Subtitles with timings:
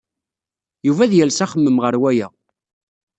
[0.87, 2.27] Yuba ad yales axemmem ɣer waya.